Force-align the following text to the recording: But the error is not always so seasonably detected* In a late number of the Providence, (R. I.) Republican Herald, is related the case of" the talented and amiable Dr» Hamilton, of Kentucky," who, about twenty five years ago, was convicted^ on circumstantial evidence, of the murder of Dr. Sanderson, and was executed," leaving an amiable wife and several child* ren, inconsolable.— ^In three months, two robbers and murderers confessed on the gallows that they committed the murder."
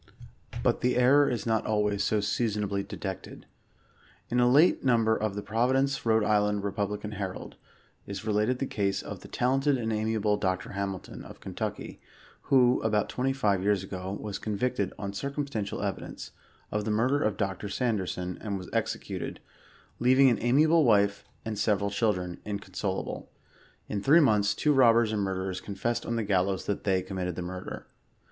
But 0.63 0.81
the 0.81 0.97
error 0.97 1.29
is 1.29 1.45
not 1.45 1.67
always 1.67 2.03
so 2.03 2.21
seasonably 2.21 2.81
detected* 2.81 3.45
In 4.31 4.39
a 4.39 4.49
late 4.49 4.83
number 4.83 5.15
of 5.15 5.35
the 5.35 5.43
Providence, 5.43 6.03
(R. 6.07 6.23
I.) 6.23 6.49
Republican 6.53 7.11
Herald, 7.11 7.55
is 8.07 8.25
related 8.25 8.57
the 8.57 8.65
case 8.65 9.03
of" 9.03 9.19
the 9.19 9.27
talented 9.27 9.77
and 9.77 9.93
amiable 9.93 10.37
Dr» 10.37 10.69
Hamilton, 10.71 11.23
of 11.23 11.39
Kentucky," 11.39 12.01
who, 12.49 12.81
about 12.81 13.09
twenty 13.09 13.31
five 13.31 13.61
years 13.61 13.83
ago, 13.83 14.17
was 14.19 14.39
convicted^ 14.39 14.91
on 14.97 15.13
circumstantial 15.13 15.83
evidence, 15.83 16.31
of 16.71 16.83
the 16.83 16.89
murder 16.89 17.21
of 17.21 17.37
Dr. 17.37 17.69
Sanderson, 17.69 18.39
and 18.41 18.57
was 18.57 18.71
executed," 18.73 19.39
leaving 19.99 20.31
an 20.31 20.39
amiable 20.41 20.83
wife 20.83 21.23
and 21.45 21.59
several 21.59 21.91
child* 21.91 22.17
ren, 22.17 22.39
inconsolable.— 22.43 23.29
^In 23.87 24.03
three 24.03 24.19
months, 24.19 24.55
two 24.55 24.73
robbers 24.73 25.11
and 25.11 25.21
murderers 25.21 25.61
confessed 25.61 26.07
on 26.07 26.15
the 26.15 26.23
gallows 26.23 26.65
that 26.65 26.85
they 26.85 27.03
committed 27.03 27.35
the 27.35 27.43
murder." 27.43 27.85